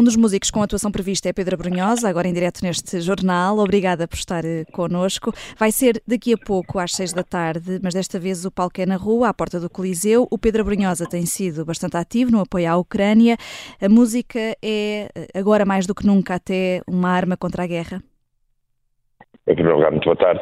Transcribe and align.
Um 0.00 0.02
dos 0.02 0.16
músicos 0.16 0.50
com 0.50 0.62
atuação 0.62 0.90
prevista 0.90 1.28
é 1.28 1.32
Pedro 1.34 1.58
Brunhosa, 1.58 2.08
agora 2.08 2.26
em 2.26 2.32
direto 2.32 2.62
neste 2.62 3.02
jornal. 3.02 3.58
Obrigada 3.58 4.08
por 4.08 4.16
estar 4.16 4.42
eh, 4.46 4.64
connosco. 4.72 5.30
Vai 5.58 5.70
ser 5.70 6.00
daqui 6.08 6.32
a 6.32 6.38
pouco, 6.38 6.78
às 6.78 6.92
seis 6.92 7.12
da 7.12 7.22
tarde, 7.22 7.78
mas 7.82 7.92
desta 7.92 8.18
vez 8.18 8.46
o 8.46 8.50
palco 8.50 8.80
é 8.80 8.86
na 8.86 8.96
rua, 8.96 9.28
à 9.28 9.34
porta 9.34 9.60
do 9.60 9.68
Coliseu. 9.68 10.26
O 10.30 10.38
Pedro 10.38 10.64
Brunhosa 10.64 11.06
tem 11.06 11.26
sido 11.26 11.66
bastante 11.66 11.98
ativo 11.98 12.32
no 12.32 12.40
apoio 12.40 12.72
à 12.72 12.78
Ucrânia. 12.78 13.36
A 13.78 13.90
música 13.90 14.38
é, 14.38 15.10
eh, 15.14 15.38
agora 15.38 15.66
mais 15.66 15.86
do 15.86 15.94
que 15.94 16.06
nunca, 16.06 16.36
até 16.36 16.80
uma 16.88 17.10
arma 17.10 17.36
contra 17.36 17.64
a 17.64 17.66
guerra? 17.66 18.02
Em 19.46 19.54
primeiro 19.54 19.76
lugar, 19.76 19.90
muito 19.90 20.06
boa 20.06 20.16
tarde. 20.16 20.40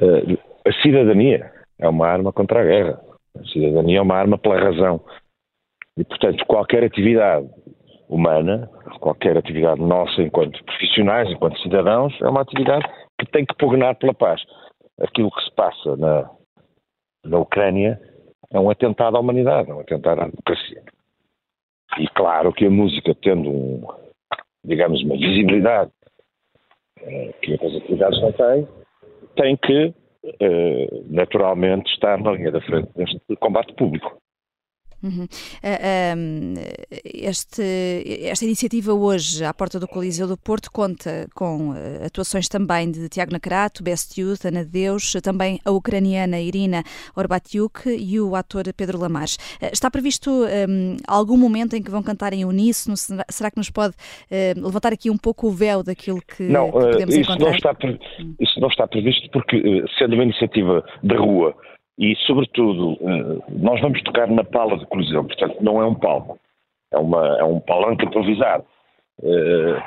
Eh, 0.00 0.36
a 0.68 0.82
cidadania 0.82 1.52
é 1.78 1.88
uma 1.88 2.08
arma 2.08 2.32
contra 2.32 2.60
a 2.60 2.64
guerra. 2.64 3.00
A 3.40 3.44
cidadania 3.46 3.98
é 3.98 4.02
uma 4.02 4.16
arma 4.16 4.36
pela 4.36 4.58
razão. 4.58 5.00
E, 5.96 6.02
portanto, 6.02 6.44
qualquer 6.48 6.82
atividade 6.82 7.48
humana, 8.14 8.70
qualquer 9.00 9.36
atividade 9.36 9.80
nossa 9.80 10.22
enquanto 10.22 10.62
profissionais, 10.64 11.30
enquanto 11.30 11.58
cidadãos, 11.60 12.14
é 12.20 12.28
uma 12.28 12.42
atividade 12.42 12.84
que 13.18 13.26
tem 13.26 13.44
que 13.44 13.54
pugnar 13.56 13.96
pela 13.96 14.14
paz. 14.14 14.40
Aquilo 15.00 15.30
que 15.30 15.42
se 15.42 15.50
passa 15.54 15.96
na, 15.96 16.30
na 17.24 17.38
Ucrânia 17.38 18.00
é 18.52 18.60
um 18.60 18.70
atentado 18.70 19.16
à 19.16 19.20
humanidade, 19.20 19.70
é 19.70 19.74
um 19.74 19.80
atentado 19.80 20.20
à 20.20 20.24
democracia. 20.26 20.82
E 21.98 22.08
claro 22.08 22.52
que 22.52 22.66
a 22.66 22.70
música, 22.70 23.14
tendo 23.14 23.50
um, 23.50 23.86
digamos, 24.64 25.02
uma 25.02 25.16
visibilidade 25.16 25.90
eh, 27.00 27.34
que 27.42 27.52
outras 27.52 27.76
atividades 27.76 28.20
não 28.20 28.32
têm, 28.32 28.68
tem 29.36 29.56
que, 29.56 29.94
eh, 30.40 30.88
naturalmente, 31.08 31.92
estar 31.92 32.18
na 32.18 32.32
linha 32.32 32.52
da 32.52 32.60
frente 32.60 32.88
deste 32.94 33.20
combate 33.40 33.74
público. 33.74 34.16
Uhum. 35.04 35.24
Uh, 35.24 36.54
este, 37.04 37.62
esta 38.22 38.44
iniciativa 38.46 38.94
hoje, 38.94 39.44
à 39.44 39.52
porta 39.52 39.78
do 39.78 39.86
Coliseu 39.86 40.26
do 40.26 40.36
Porto, 40.36 40.72
conta 40.72 41.28
com 41.34 41.72
uh, 41.72 42.06
atuações 42.06 42.48
também 42.48 42.90
de 42.90 43.06
Tiago 43.10 43.30
Nakarato, 43.30 43.82
Best 43.82 44.18
Youth, 44.18 44.46
Ana 44.46 44.64
Deus, 44.64 45.12
também 45.22 45.60
a 45.62 45.70
ucraniana 45.70 46.40
Irina 46.40 46.82
Orbatiuk 47.14 47.90
e 47.90 48.18
o 48.18 48.34
ator 48.34 48.64
Pedro 48.74 48.98
Lamares. 48.98 49.36
Uh, 49.60 49.68
está 49.72 49.90
previsto 49.90 50.30
um, 50.30 50.96
algum 51.06 51.36
momento 51.36 51.76
em 51.76 51.82
que 51.82 51.90
vão 51.90 52.02
cantar 52.02 52.32
em 52.32 52.46
uníssono? 52.46 52.96
Será, 52.96 53.26
será 53.28 53.50
que 53.50 53.58
nos 53.58 53.68
pode 53.68 53.94
levantar 54.56 54.92
aqui 54.92 55.10
um 55.10 55.18
pouco 55.18 55.48
o 55.48 55.50
véu 55.50 55.82
daquilo 55.82 56.20
que, 56.22 56.44
não, 56.44 56.72
que 56.72 56.78
podemos 56.78 57.14
isso 57.14 57.30
encontrar? 57.30 57.50
Não 57.50 57.54
está, 57.54 57.76
isso 58.40 58.60
não 58.60 58.68
está 58.68 58.86
previsto 58.86 59.28
porque, 59.30 59.84
sendo 59.98 60.14
uma 60.14 60.24
iniciativa 60.24 60.84
da 61.02 61.16
rua, 61.16 61.54
e, 61.98 62.16
sobretudo, 62.26 62.98
eh, 63.00 63.38
nós 63.50 63.80
vamos 63.80 64.02
tocar 64.02 64.28
na 64.28 64.42
pala 64.42 64.76
do 64.76 64.86
Coliseu, 64.86 65.24
portanto, 65.24 65.56
não 65.60 65.80
é 65.80 65.86
um 65.86 65.94
palco, 65.94 66.38
é, 66.92 66.98
uma, 66.98 67.38
é 67.38 67.44
um 67.44 67.60
palanque 67.60 68.04
improvisado. 68.04 68.64
Eh, 69.22 69.82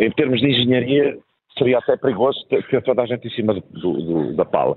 em 0.00 0.10
termos 0.10 0.40
de 0.40 0.48
engenharia, 0.48 1.16
seria 1.56 1.78
até 1.78 1.96
perigoso 1.96 2.44
ter 2.48 2.82
toda 2.82 3.02
a 3.02 3.06
gente 3.06 3.28
em 3.28 3.30
cima 3.30 3.54
do, 3.54 3.62
do, 3.62 4.36
da 4.36 4.44
pala. 4.44 4.76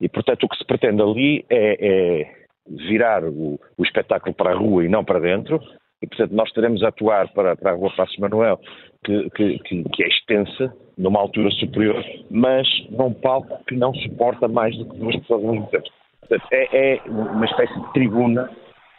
E, 0.00 0.08
portanto, 0.08 0.44
o 0.44 0.48
que 0.48 0.58
se 0.58 0.64
pretende 0.64 1.02
ali 1.02 1.44
é, 1.48 1.76
é 1.80 2.42
virar 2.68 3.24
o, 3.24 3.58
o, 3.76 3.82
espetáculo 3.84 4.34
para 4.34 4.52
a 4.52 4.56
rua 4.56 4.84
e 4.84 4.88
não 4.88 5.04
para 5.04 5.18
dentro. 5.20 5.60
E, 6.02 6.06
portanto, 6.06 6.32
nós 6.32 6.50
teremos 6.52 6.82
a 6.82 6.88
atuar 6.88 7.32
para, 7.32 7.56
para 7.56 7.70
a 7.70 7.74
Rua 7.74 7.92
Passo 7.96 8.20
Manuel, 8.20 8.58
que, 9.04 9.30
que, 9.30 9.58
que, 9.58 10.02
é 10.02 10.08
extensa, 10.08 10.74
numa 10.98 11.20
altura 11.20 11.50
superior, 11.52 12.04
mas 12.30 12.66
num 12.90 13.14
palco 13.14 13.64
que 13.64 13.76
não 13.76 13.94
suporta 13.94 14.48
mais 14.48 14.76
do 14.76 14.84
que 14.84 14.96
duas 14.98 15.16
pessoas 15.16 15.44
ao 15.44 15.52
mesmo 15.52 15.66
tempo. 15.68 15.88
É, 16.50 16.94
é 16.94 17.02
uma 17.08 17.44
espécie 17.44 17.74
de 17.74 17.92
tribuna 17.92 18.48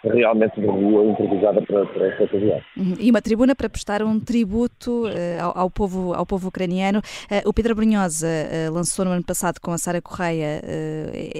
realmente 0.03 0.59
de 0.59 0.67
rua 0.67 1.05
improvisada 1.05 1.61
para, 1.61 1.85
para 1.85 2.07
esta 2.07 2.23
ocasião. 2.25 2.61
Uhum. 2.75 2.95
E 2.99 3.09
uma 3.09 3.21
tribuna 3.21 3.55
para 3.55 3.69
prestar 3.69 4.03
um 4.03 4.19
tributo 4.19 5.07
uh, 5.07 5.41
ao, 5.41 5.57
ao, 5.59 5.69
povo, 5.69 6.13
ao 6.13 6.25
povo 6.25 6.49
ucraniano. 6.49 6.99
Uh, 6.99 7.47
o 7.47 7.53
Pedro 7.53 7.75
Brunhosa 7.75 8.27
uh, 8.27 8.73
lançou 8.73 9.05
no 9.05 9.11
ano 9.11 9.23
passado 9.23 9.59
com 9.61 9.71
a 9.71 9.77
Sara 9.77 10.01
Correia 10.01 10.61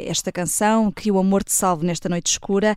esta 0.08 0.32
canção, 0.32 0.92
Que 0.92 1.12
o 1.12 1.20
Amor 1.20 1.44
te 1.44 1.52
salve 1.52 1.86
nesta 1.86 2.08
noite 2.08 2.28
escura, 2.28 2.76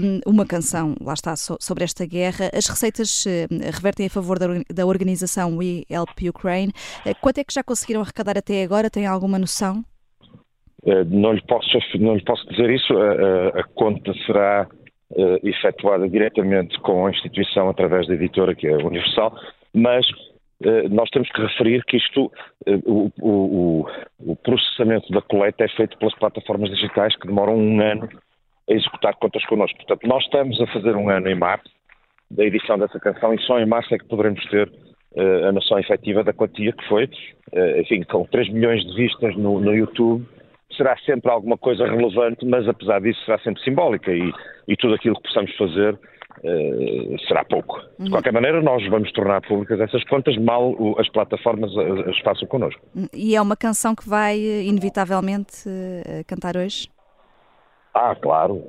um, 0.00 0.30
uma 0.30 0.46
canção, 0.46 0.94
lá 1.00 1.14
está, 1.14 1.36
so, 1.36 1.56
sobre 1.60 1.84
esta 1.84 2.06
guerra. 2.06 2.50
As 2.54 2.66
receitas 2.66 3.24
revertem 3.72 4.06
a 4.06 4.10
favor 4.10 4.38
da, 4.38 4.46
da 4.72 4.86
organização 4.86 5.56
We 5.56 5.84
Help 5.88 6.10
Ukraine. 6.28 6.72
quanto 7.20 7.38
é 7.38 7.44
que 7.44 7.52
já 7.52 7.62
conseguiram 7.62 8.00
arrecadar 8.00 8.38
até 8.38 8.62
agora? 8.62 8.90
Tem 8.90 9.06
alguma 9.06 9.38
noção? 9.38 9.84
Eh, 10.86 11.04
não 11.04 11.32
lhe 11.32 11.42
posso, 11.42 11.78
não 11.98 12.14
lhe 12.14 12.24
posso 12.24 12.46
dizer 12.48 12.70
isso, 12.70 12.96
a, 12.96 13.60
a 13.60 13.64
conta 13.74 14.12
será 14.26 14.66
uh, 15.10 15.48
efetuada 15.48 16.08
diretamente 16.08 16.78
com 16.80 17.06
a 17.06 17.10
instituição 17.10 17.68
através 17.68 18.06
da 18.06 18.14
editora, 18.14 18.54
que 18.54 18.66
é 18.66 18.76
Universal, 18.76 19.34
mas 19.74 20.08
uh, 20.08 20.88
nós 20.90 21.10
temos 21.10 21.28
que 21.30 21.42
referir 21.42 21.84
que 21.84 21.98
isto, 21.98 22.32
o, 22.86 23.10
o, 23.20 23.86
o, 24.20 24.36
processamento 24.36 25.12
da 25.12 25.20
coleta 25.20 25.64
é 25.64 25.68
feito 25.68 25.98
pelas 25.98 26.14
plataformas 26.14 26.70
digitais 26.70 27.14
que 27.16 27.26
demoram 27.26 27.56
um 27.56 27.80
ano 27.80 28.08
a 28.68 28.72
executar 28.72 29.14
contas 29.16 29.44
connosco. 29.46 29.76
Portanto, 29.76 30.08
nós 30.08 30.24
estamos 30.24 30.58
a 30.62 30.66
fazer 30.68 30.96
um 30.96 31.10
ano 31.10 31.28
em 31.28 31.34
março 31.34 31.68
da 32.30 32.44
edição 32.44 32.78
dessa 32.78 32.98
canção 33.00 33.34
e 33.34 33.42
só 33.42 33.58
em 33.58 33.66
março 33.66 33.94
é 33.94 33.98
que 33.98 34.06
poderemos 34.06 34.42
ter 34.46 34.70
a 35.44 35.50
noção 35.50 35.76
efetiva 35.80 36.22
da 36.22 36.32
quantia 36.32 36.72
que 36.72 36.86
foi, 36.86 37.10
enfim, 37.80 38.04
com 38.04 38.24
3 38.26 38.48
milhões 38.50 38.86
de 38.86 38.94
vistas 38.94 39.34
no, 39.34 39.58
no 39.58 39.74
YouTube, 39.74 40.24
será 40.80 40.96
sempre 41.04 41.30
alguma 41.30 41.58
coisa 41.58 41.84
relevante, 41.84 42.46
mas 42.46 42.66
apesar 42.66 43.02
disso 43.02 43.22
será 43.26 43.38
sempre 43.40 43.62
simbólica 43.62 44.10
e, 44.10 44.32
e 44.66 44.76
tudo 44.76 44.94
aquilo 44.94 45.14
que 45.16 45.24
possamos 45.24 45.54
fazer 45.58 45.92
uh, 45.94 47.18
será 47.28 47.44
pouco. 47.44 47.78
De 47.98 48.04
uhum. 48.04 48.10
qualquer 48.10 48.32
maneira, 48.32 48.62
nós 48.62 48.86
vamos 48.88 49.12
tornar 49.12 49.42
públicas 49.42 49.78
essas 49.78 50.02
contas, 50.04 50.38
mal 50.38 50.74
as 50.98 51.08
plataformas 51.10 51.70
as 52.08 52.18
façam 52.20 52.48
connosco. 52.48 52.80
E 53.12 53.36
é 53.36 53.42
uma 53.42 53.56
canção 53.56 53.94
que 53.94 54.08
vai 54.08 54.38
inevitavelmente 54.38 55.68
uh, 55.68 56.24
cantar 56.26 56.56
hoje? 56.56 56.88
Ah, 57.94 58.14
claro. 58.14 58.64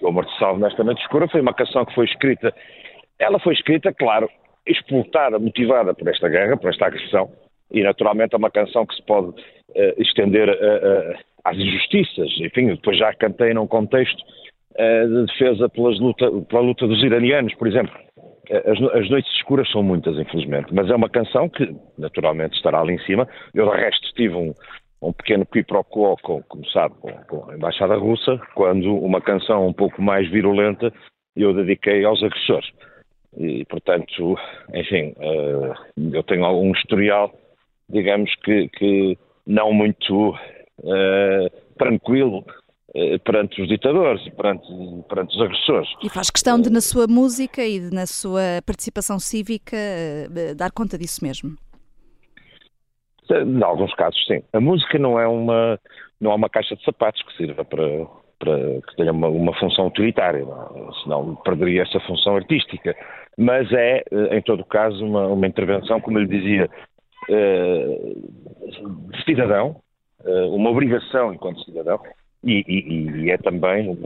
O 0.00 0.08
Amor 0.08 0.24
de 0.24 0.38
Salve 0.38 0.62
nesta 0.62 0.82
noite 0.82 1.02
escura 1.02 1.28
foi 1.28 1.42
uma 1.42 1.52
canção 1.52 1.84
que 1.84 1.94
foi 1.94 2.06
escrita, 2.06 2.54
ela 3.18 3.38
foi 3.38 3.52
escrita, 3.52 3.92
claro, 3.92 4.28
explotada, 4.66 5.38
motivada 5.38 5.92
por 5.94 6.08
esta 6.08 6.28
guerra, 6.28 6.56
por 6.56 6.70
esta 6.70 6.86
agressão, 6.86 7.30
e 7.70 7.82
naturalmente 7.82 8.34
é 8.34 8.38
uma 8.38 8.50
canção 8.50 8.86
que 8.86 8.94
se 8.94 9.02
pode 9.02 9.28
uh, 9.28 9.34
estender 9.98 10.48
uh, 10.48 11.33
às 11.44 11.56
injustiças. 11.56 12.30
Enfim, 12.40 12.66
depois 12.68 12.98
já 12.98 13.12
cantei 13.14 13.54
num 13.54 13.66
contexto 13.66 14.20
uh, 14.20 15.08
de 15.08 15.26
defesa 15.26 15.68
pelas 15.68 15.98
luta, 15.98 16.30
pela 16.48 16.62
luta 16.62 16.86
dos 16.86 17.02
iranianos, 17.02 17.54
por 17.54 17.68
exemplo. 17.68 17.94
As, 18.50 18.78
as, 18.94 19.08
noites 19.08 19.32
escuras 19.36 19.70
são 19.70 19.82
muitas, 19.82 20.18
infelizmente, 20.18 20.66
mas 20.72 20.90
é 20.90 20.94
uma 20.94 21.08
canção 21.08 21.48
que 21.48 21.74
naturalmente 21.96 22.56
estará 22.56 22.80
ali 22.80 22.94
em 22.94 22.98
cima. 23.00 23.26
Eu, 23.54 23.70
de 23.70 23.76
resto, 23.76 24.12
tive 24.14 24.34
um, 24.34 24.52
um 25.00 25.12
pequeno 25.14 25.46
quiprocó, 25.46 26.14
com, 26.22 26.42
como 26.42 26.66
sabe, 26.68 26.94
com, 27.00 27.10
com 27.10 27.50
a 27.50 27.54
Embaixada 27.54 27.96
Russa, 27.96 28.38
quando 28.54 28.94
uma 28.96 29.20
canção 29.22 29.66
um 29.66 29.72
pouco 29.72 30.02
mais 30.02 30.30
virulenta 30.30 30.92
eu 31.34 31.54
dediquei 31.54 32.04
aos 32.04 32.22
agressores. 32.22 32.68
E, 33.36 33.64
portanto, 33.64 34.38
enfim, 34.74 35.14
eu 36.12 36.22
tenho 36.22 36.44
algum 36.44 36.70
historial 36.72 37.32
digamos 37.88 38.34
que, 38.42 38.68
que 38.68 39.18
não 39.46 39.72
muito 39.72 40.30
uh, 40.30 40.36
tranquilo 42.24 42.44
uh, 42.94 43.18
perante 43.20 43.62
os 43.62 43.68
ditadores, 43.68 44.28
perante, 44.30 44.66
perante 45.08 45.36
os 45.36 45.42
agressores. 45.42 45.88
E 46.02 46.08
faz 46.08 46.30
questão 46.30 46.60
de, 46.60 46.70
na 46.70 46.80
sua 46.80 47.06
música 47.06 47.64
e 47.64 47.80
de, 47.80 47.94
na 47.94 48.06
sua 48.06 48.62
participação 48.66 49.18
cívica, 49.18 49.76
uh, 49.76 50.54
dar 50.54 50.70
conta 50.70 50.98
disso 50.98 51.24
mesmo? 51.24 51.56
Em 53.30 53.62
alguns 53.62 53.94
casos, 53.94 54.22
sim. 54.26 54.42
A 54.52 54.60
música 54.60 54.98
não 54.98 55.18
é 55.18 55.26
uma, 55.26 55.80
não 56.20 56.32
é 56.32 56.34
uma 56.34 56.50
caixa 56.50 56.76
de 56.76 56.84
sapatos 56.84 57.22
que 57.22 57.36
sirva 57.38 57.64
para, 57.64 58.06
para 58.38 58.56
que 58.82 58.96
tenha 58.96 59.12
uma, 59.12 59.28
uma 59.28 59.54
função 59.58 59.86
utilitária, 59.86 60.44
não, 60.44 60.92
senão 61.02 61.34
perderia 61.36 61.82
essa 61.82 61.98
função 62.00 62.36
artística. 62.36 62.94
Mas 63.38 63.72
é, 63.72 64.04
em 64.30 64.42
todo 64.42 64.62
caso, 64.64 65.02
uma, 65.04 65.26
uma 65.26 65.46
intervenção, 65.46 66.02
como 66.02 66.18
ele 66.18 66.28
dizia, 66.28 66.68
uh, 67.30 69.22
cidadão, 69.24 69.80
uma 70.50 70.70
obrigação 70.70 71.32
enquanto 71.32 71.64
cidadão, 71.64 72.00
e, 72.42 72.64
e, 72.68 73.24
e 73.24 73.30
é 73.30 73.38
também, 73.38 73.98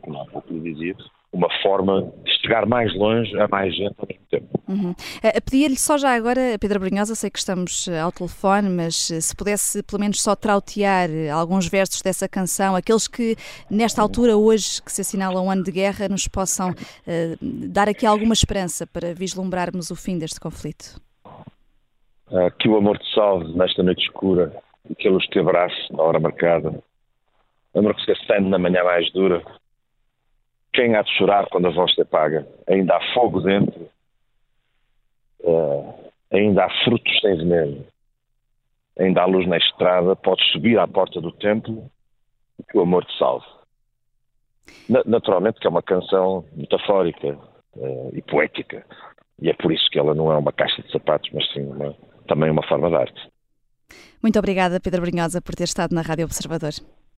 como 0.00 0.20
há 0.20 0.24
pouco 0.26 0.52
lhe 0.52 0.72
dizia, 0.72 0.96
uma 1.32 1.48
forma 1.62 2.12
de 2.24 2.30
chegar 2.40 2.64
mais 2.64 2.94
longe 2.94 3.36
a 3.40 3.48
mais 3.48 3.74
gente 3.74 3.94
ao 3.98 4.06
mesmo 4.08 4.24
tempo. 4.30 4.60
Uhum. 4.68 4.94
Eh, 5.22 5.40
pedia-lhe 5.40 5.76
só 5.76 5.98
já 5.98 6.14
agora, 6.14 6.56
Pedro 6.60 6.78
Brunhosa, 6.78 7.14
sei 7.16 7.28
que 7.28 7.38
estamos 7.38 7.88
ao 7.88 8.12
telefone, 8.12 8.68
mas 8.68 8.96
se 8.96 9.34
pudesse 9.36 9.82
pelo 9.82 10.00
menos 10.00 10.22
só 10.22 10.36
trautear 10.36 11.08
alguns 11.32 11.66
versos 11.68 12.00
dessa 12.02 12.28
canção, 12.28 12.76
aqueles 12.76 13.08
que 13.08 13.36
nesta 13.68 14.00
altura, 14.00 14.36
hoje, 14.36 14.80
que 14.80 14.92
se 14.92 15.00
assinala 15.00 15.40
um 15.40 15.50
ano 15.50 15.64
de 15.64 15.72
guerra, 15.72 16.08
nos 16.08 16.28
possam 16.28 16.70
uh, 16.70 17.36
dar 17.40 17.88
aqui 17.88 18.06
alguma 18.06 18.32
esperança 18.32 18.86
para 18.86 19.12
vislumbrarmos 19.12 19.90
o 19.90 19.96
fim 19.96 20.18
deste 20.18 20.38
conflito. 20.38 21.00
Uh, 22.28 22.50
que 22.58 22.68
o 22.68 22.76
amor 22.76 22.98
te 22.98 23.12
salve 23.12 23.52
nesta 23.56 23.82
noite 23.82 24.02
escura 24.02 24.52
que 24.98 25.08
luz 25.08 25.26
te 25.26 25.38
abrace 25.38 25.92
na 25.92 26.02
hora 26.02 26.20
marcada. 26.20 26.82
Lembra 27.74 27.94
que 27.94 28.04
se 28.04 28.12
acende 28.12 28.48
na 28.48 28.58
manhã 28.58 28.84
mais 28.84 29.10
dura. 29.12 29.42
Quem 30.72 30.94
há 30.94 31.02
de 31.02 31.10
chorar 31.16 31.46
quando 31.48 31.68
a 31.68 31.70
voz 31.70 31.92
te 31.92 32.02
apaga? 32.02 32.46
Ainda 32.68 32.96
há 32.96 33.14
fogo 33.14 33.40
dentro. 33.40 33.88
ainda 36.30 36.64
há 36.64 36.70
frutos 36.84 37.20
sem 37.20 37.36
veneno, 37.36 37.86
ainda 38.98 39.22
há 39.22 39.26
luz 39.26 39.46
na 39.46 39.56
estrada, 39.56 40.16
podes 40.16 40.44
subir 40.50 40.78
à 40.78 40.86
porta 40.86 41.20
do 41.20 41.32
templo 41.32 41.88
que 42.70 42.78
o 42.78 42.82
amor 42.82 43.04
te 43.04 43.16
salve. 43.18 43.46
Naturalmente 45.06 45.60
que 45.60 45.66
é 45.66 45.70
uma 45.70 45.82
canção 45.82 46.44
metafórica 46.52 47.38
uh, 47.76 48.10
e 48.12 48.22
poética, 48.22 48.84
e 49.40 49.50
é 49.50 49.54
por 49.54 49.72
isso 49.72 49.88
que 49.90 49.98
ela 49.98 50.14
não 50.14 50.32
é 50.32 50.36
uma 50.36 50.52
caixa 50.52 50.82
de 50.82 50.90
sapatos, 50.90 51.30
mas 51.32 51.50
sim 51.52 51.62
uma, 51.66 51.94
também 52.26 52.50
uma 52.50 52.66
forma 52.66 52.88
de 52.88 52.96
arte. 52.96 53.33
Muito 54.22 54.38
obrigada, 54.38 54.80
Pedro 54.80 55.02
Brinhosa, 55.02 55.40
por 55.40 55.54
ter 55.54 55.64
estado 55.64 55.94
na 55.94 56.02
Rádio 56.02 56.24
Observador. 56.24 56.74